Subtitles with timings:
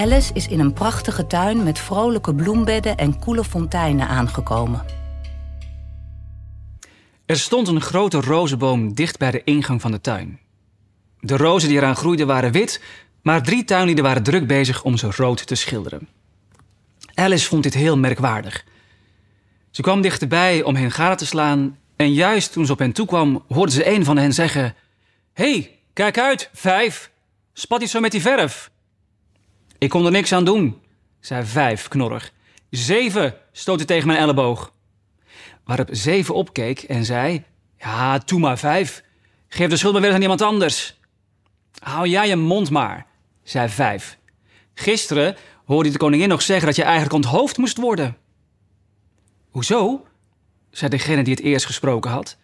[0.00, 4.84] Alice is in een prachtige tuin met vrolijke bloembedden en koele fonteinen aangekomen.
[7.26, 10.40] Er stond een grote rozenboom dicht bij de ingang van de tuin.
[11.18, 12.82] De rozen die eraan groeiden waren wit,
[13.22, 16.08] maar drie tuinlieden waren druk bezig om ze rood te schilderen.
[17.14, 18.64] Alice vond dit heel merkwaardig.
[19.70, 23.44] Ze kwam dichterbij om hen gade te slaan en juist toen ze op hen toekwam,
[23.48, 24.74] hoorde ze een van hen zeggen...
[25.32, 27.10] Hey, kijk uit, vijf!
[27.52, 28.70] Spat niet zo met die verf!
[29.80, 30.82] Ik kon er niks aan doen,
[31.20, 32.32] zei vijf knorrig.
[32.70, 34.72] Zeven stootte tegen mijn elleboog.
[35.64, 37.44] Waarop zeven opkeek en zei...
[37.78, 39.02] Ja, doe maar vijf.
[39.48, 41.00] Geef de schuld maar weer aan iemand anders.
[41.78, 43.06] Hou jij je mond maar,
[43.42, 44.18] zei vijf.
[44.74, 48.16] Gisteren hoorde de koningin nog zeggen dat je eigenlijk onthoofd moest worden.
[49.50, 50.06] Hoezo?
[50.70, 52.36] zei degene die het eerst gesproken had.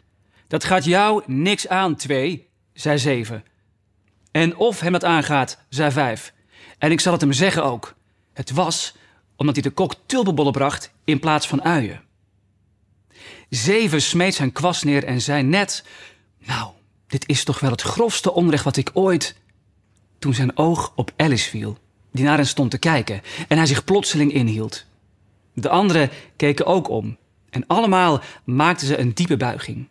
[0.48, 3.44] Dat gaat jou niks aan, twee, zei zeven.
[4.30, 6.34] En of hem dat aangaat, zei vijf.
[6.78, 7.94] En ik zal het hem zeggen ook.
[8.32, 8.94] Het was
[9.36, 12.00] omdat hij de kok tulpenbollen bracht in plaats van uien.
[13.48, 15.84] Zeven smeet zijn kwast neer en zei net...
[16.38, 16.70] Nou,
[17.06, 19.36] dit is toch wel het grofste onrecht wat ik ooit...
[20.18, 21.78] Toen zijn oog op Alice viel,
[22.12, 23.22] die naar hen stond te kijken...
[23.48, 24.84] en hij zich plotseling inhield.
[25.52, 27.16] De anderen keken ook om...
[27.50, 29.88] en allemaal maakten ze een diepe buiging.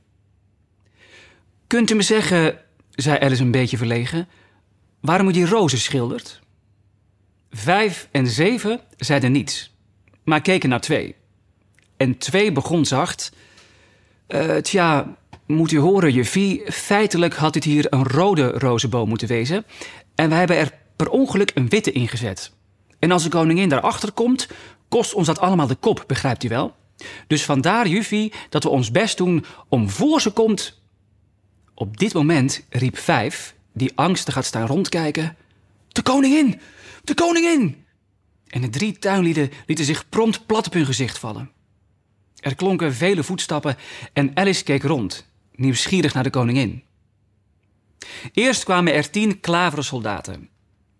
[1.67, 2.59] Kunt u me zeggen,
[2.91, 4.27] zei Alice een beetje verlegen...
[4.99, 6.41] waarom u die rozen schildert?
[7.55, 9.73] Vijf en zeven zeiden niets,
[10.23, 11.15] maar keken naar twee.
[11.97, 13.31] En twee begon zacht...
[14.27, 16.71] Eh, tja, moet u horen, juffie.
[16.71, 19.65] Feitelijk had dit hier een rode rozenboom moeten wezen.
[20.15, 22.51] En wij hebben er per ongeluk een witte ingezet.
[22.99, 24.47] En als de koningin daarachter komt,
[24.89, 26.75] kost ons dat allemaal de kop, begrijpt u wel?
[27.27, 30.81] Dus vandaar, juffie, dat we ons best doen om voor ze komt...
[31.73, 35.37] Op dit moment riep Vijf, die angstig gaat staan rondkijken...
[35.95, 36.59] De koningin!
[37.03, 37.85] De koningin!
[38.47, 41.51] En de drie tuinlieden lieten zich prompt plat op hun gezicht vallen.
[42.39, 43.77] Er klonken vele voetstappen
[44.13, 46.83] en Alice keek rond, nieuwsgierig naar de koningin.
[48.33, 50.49] Eerst kwamen er tien klavere soldaten.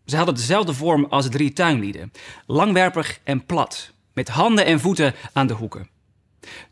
[0.06, 2.12] Ze hadden dezelfde vorm als de drie tuinlieden,
[2.46, 5.90] langwerpig en plat, met handen en voeten aan de hoeken.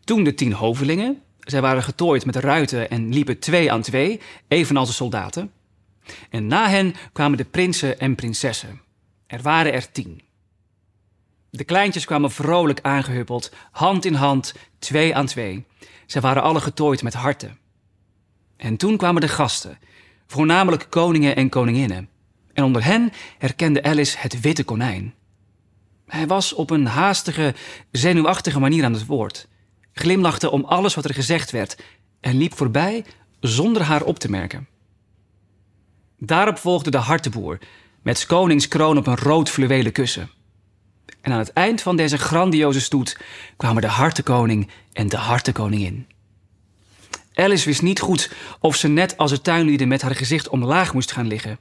[0.04, 4.88] Toen de tien hovelingen, zij waren getooid met ruiten en liepen twee aan twee, evenals
[4.88, 5.52] de soldaten.
[6.30, 8.82] En na hen kwamen de prinsen en prinsessen.
[9.28, 10.22] Er waren er tien.
[11.50, 15.66] De kleintjes kwamen vrolijk aangehuppeld, hand in hand, twee aan twee.
[16.06, 17.58] Zij waren alle getooid met harten.
[18.58, 19.78] En toen kwamen de gasten,
[20.28, 22.10] voornamelijk koningen en koninginnen.
[22.54, 25.14] En onder hen herkende Alice het witte konijn.
[26.08, 27.56] Hij was op een haastige,
[27.92, 29.48] zenuwachtige manier aan het woord,
[29.94, 31.84] glimlachte om alles wat er gezegd werd
[32.20, 33.06] en liep voorbij
[33.40, 34.68] zonder haar op te merken.
[36.26, 37.60] Daarop volgde de harteboer,
[38.02, 40.30] met koningskroon op een rood fluwelen kussen.
[41.22, 43.18] En aan het eind van deze grandioze stoet
[43.58, 46.08] kwamen de hartenkoning en de hartenkoningin.
[47.34, 51.12] Alice wist niet goed of ze net als de tuinlieden met haar gezicht omlaag moest
[51.12, 51.60] gaan liggen.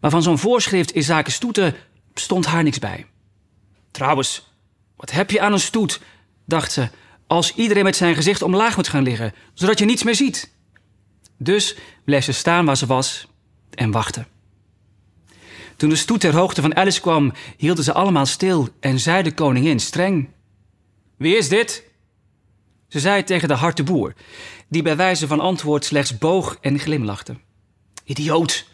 [0.00, 1.74] Maar van zo'n voorschrift in zaken stoeten
[2.14, 3.06] stond haar niks bij.
[3.90, 4.52] Trouwens,
[4.96, 6.00] wat heb je aan een stoet,
[6.44, 6.88] dacht ze,
[7.26, 10.52] als iedereen met zijn gezicht omlaag moet gaan liggen, zodat je niets meer ziet.
[11.38, 13.26] Dus bleef ze staan waar ze was
[13.76, 14.26] en wachtte.
[15.76, 19.34] Toen de stoet ter hoogte van Alice kwam, hielden ze allemaal stil en zei de
[19.34, 20.28] koningin streng:
[21.16, 21.84] Wie is dit?
[22.88, 24.14] Ze zei het tegen de harte boer,
[24.68, 27.36] die bij wijze van antwoord slechts boog en glimlachte.
[28.04, 28.66] Idioot,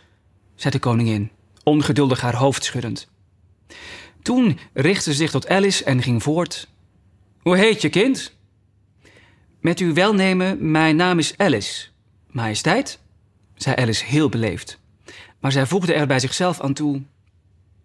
[0.55, 1.31] zei de koningin,
[1.63, 3.09] ongeduldig haar hoofd schuddend.
[4.23, 6.69] Toen richtte ze zich tot Alice en ging voort.
[7.41, 8.33] Hoe heet je, kind?
[9.61, 11.87] Met uw welnemen, mijn naam is Alice.
[12.27, 12.99] Majesteit,
[13.55, 14.81] zei Alice heel beleefd.
[15.43, 17.03] Maar zij voegde er bij zichzelf aan toe: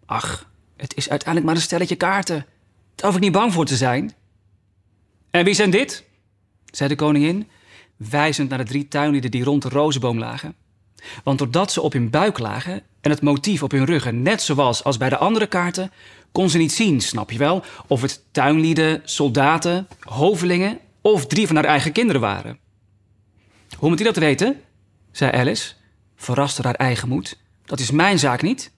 [0.06, 2.46] Ach, het is uiteindelijk maar een stelletje kaarten.
[2.96, 4.14] Daar hoef ik niet bang voor te zijn.
[5.32, 6.04] En wie zijn dit?
[6.66, 7.48] zei de koningin,
[7.96, 10.56] wijzend naar de drie tuinlieden die rond de rozenboom lagen.
[11.24, 14.84] Want doordat ze op hun buik lagen en het motief op hun ruggen net zoals
[14.84, 15.92] als bij de andere kaarten,
[16.32, 21.56] kon ze niet zien, snap je wel, of het tuinlieden, soldaten, hovelingen of drie van
[21.56, 22.58] haar eigen kinderen waren.
[23.78, 24.62] Hoe moet u dat weten?
[25.12, 25.74] zei Alice,
[26.16, 27.38] verrast door haar eigen moed.
[27.68, 28.72] Dat is mijn zaak niet.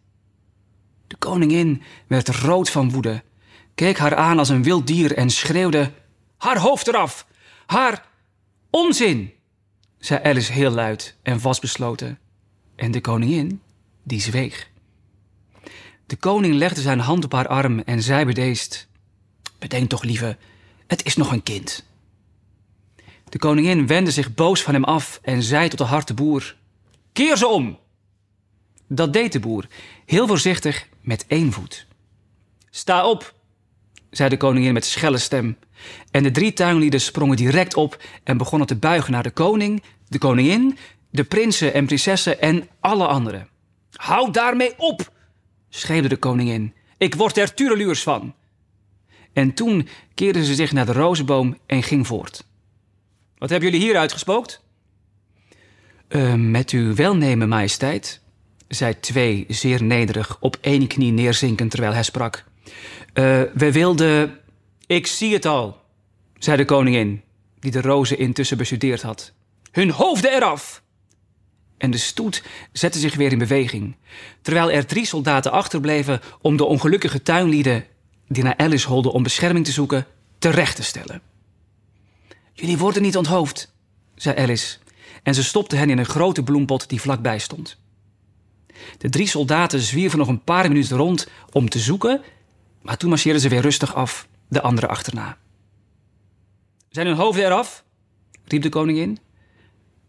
[1.07, 3.23] De koningin werd rood van woede,
[3.75, 5.91] keek haar aan als een wild dier en schreeuwde:
[6.37, 7.27] Haar hoofd eraf!
[7.65, 8.05] Haar
[8.69, 9.33] onzin!
[9.99, 12.19] zei Alice heel luid en vastbesloten.
[12.75, 13.61] En de koningin,
[14.03, 14.69] die zweeg.
[16.05, 18.87] De koning legde zijn hand op haar arm en zei bedeesd:
[19.59, 20.37] Bedenk toch, lieve,
[20.87, 21.85] het is nog een kind.
[23.29, 26.55] De koningin wendde zich boos van hem af en zei tot de harte boer:
[27.13, 27.79] Keer ze om!
[28.91, 29.67] Dat deed de boer,
[30.05, 31.87] heel voorzichtig met één voet.
[32.69, 33.33] Sta op,
[34.09, 35.57] zei de koningin met schelle stem.
[36.11, 40.17] En de drie tuinlieden sprongen direct op en begonnen te buigen naar de koning, de
[40.17, 40.77] koningin,
[41.09, 43.47] de prinsen en prinsessen en alle anderen.
[43.91, 45.11] Hou daarmee op,
[45.69, 46.73] schreeuwde de koningin.
[46.97, 48.33] Ik word er tureluurs van.
[49.33, 52.47] En toen keerde ze zich naar de rozenboom en ging voort.
[53.37, 54.61] Wat hebben jullie hier uitgespookt?
[56.09, 58.21] Uh, met uw welnemen, majesteit,
[58.69, 62.43] zei twee zeer nederig op één knie neerzinkend terwijl hij sprak.
[63.13, 64.39] Uh, we wilden.
[64.85, 65.81] Ik zie het al,
[66.37, 67.21] zei de koningin,
[67.59, 69.33] die de rozen intussen bestudeerd had.
[69.71, 70.81] Hun hoofden eraf!
[71.77, 73.95] En de stoet zette zich weer in beweging,
[74.41, 77.85] terwijl er drie soldaten achterbleven om de ongelukkige tuinlieden,
[78.27, 80.05] die naar Alice holden om bescherming te zoeken,
[80.39, 81.21] terecht te stellen.
[82.53, 83.73] Jullie worden niet onthoofd,
[84.15, 84.77] zei Alice,
[85.23, 87.77] en ze stopte hen in een grote bloempot die vlakbij stond.
[88.97, 92.21] De drie soldaten zwierven nog een paar minuten rond om te zoeken,
[92.81, 95.37] maar toen marcheerden ze weer rustig af, de anderen achterna.
[96.89, 97.83] Zijn hun hoofden eraf?
[98.45, 99.19] riep de koningin.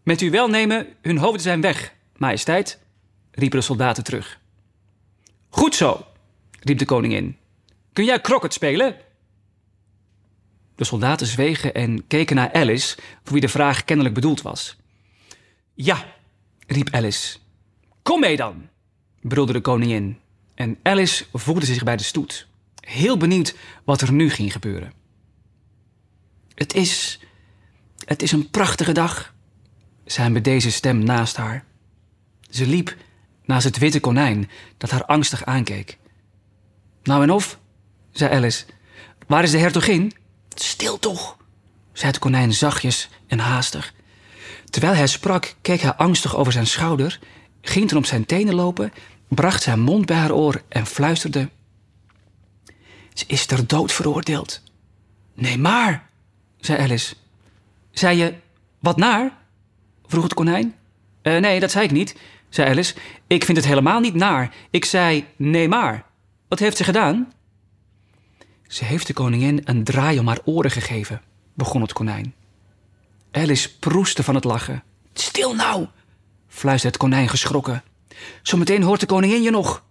[0.03, 2.79] Met uw welnemen, hun hoofden zijn weg, majesteit,
[3.31, 4.39] riepen de soldaten terug.
[5.49, 6.05] Goed zo,
[6.59, 7.37] riep de koningin.
[7.93, 8.95] Kun jij kroket spelen?
[10.75, 14.77] De soldaten zwegen en keken naar Alice, voor wie de vraag kennelijk bedoeld was.
[15.73, 16.05] Ja,
[16.67, 17.37] riep Alice.
[18.03, 18.69] Kom mee dan,
[19.21, 20.19] brulde de koningin.
[20.55, 22.47] En Alice voegde zich bij de stoet,
[22.79, 24.93] heel benieuwd wat er nu ging gebeuren.
[26.55, 27.19] Het is.
[28.05, 29.33] Het is een prachtige dag,
[30.05, 31.65] zei met deze stem naast haar.
[32.49, 32.95] Ze liep
[33.45, 35.97] naast het witte konijn dat haar angstig aankeek.
[37.03, 37.59] Nou en of,
[38.11, 38.65] zei Alice.
[39.27, 40.13] Waar is de hertogin?
[40.55, 41.37] Stil toch,
[41.93, 43.93] zei het konijn zachtjes en haastig.
[44.69, 47.19] Terwijl hij sprak, keek hij angstig over zijn schouder,
[47.61, 48.93] ging toen op zijn tenen lopen,
[49.27, 51.49] bracht zijn mond bij haar oor en fluisterde:
[53.13, 54.61] Ze is ter dood veroordeeld.
[55.33, 56.09] Nee, maar,
[56.59, 57.15] zei Alice.
[57.91, 58.33] Zei je
[58.79, 59.37] wat naar?
[60.05, 60.75] vroeg het konijn.
[61.23, 62.15] Uh, nee, dat zei ik niet,
[62.49, 62.95] zei Alice.
[63.27, 64.53] Ik vind het helemaal niet naar.
[64.69, 66.05] Ik zei nee, maar.
[66.47, 67.33] Wat heeft ze gedaan?
[68.67, 71.21] Ze heeft de koningin een draai om haar oren gegeven,
[71.53, 72.33] begon het konijn.
[73.31, 74.83] Alice proestte van het lachen.
[75.13, 75.87] Stil nou,
[76.51, 77.83] fluisterde het konijn geschrokken.
[78.41, 79.83] Zometeen hoort de koningin je nog.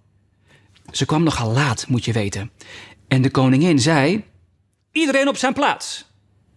[0.91, 2.51] Ze kwam nogal laat, moet je weten.
[3.09, 4.25] En de koningin zei:
[4.93, 6.11] Iedereen op zijn plaats,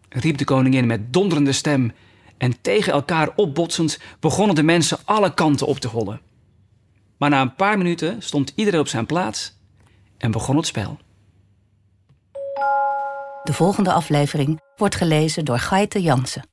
[0.10, 1.92] riep de koningin met donderende stem.
[2.38, 6.22] En tegen elkaar opbotsend begonnen de mensen alle kanten op te hollen.
[7.18, 9.58] Maar na een paar minuten stond iedereen op zijn plaats
[10.18, 10.98] en begon het spel.
[13.44, 16.53] De volgende aflevering wordt gelezen door Gaite Jansen.